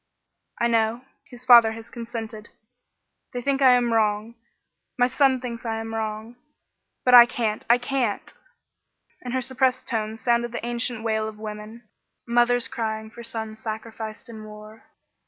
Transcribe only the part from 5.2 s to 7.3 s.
thinks I am wrong. But I